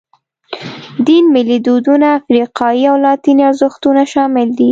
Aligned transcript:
دین، 1.07 1.25
ملي 1.35 1.57
دودونه، 1.67 2.05
افریقایي 2.19 2.83
او 2.91 2.95
لاتیني 3.03 3.43
ارزښتونه 3.51 4.01
شامل 4.13 4.47
دي. 4.55 4.59